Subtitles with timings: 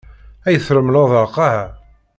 [0.47, 1.65] Ay tṛemleḍ a lqaɛa!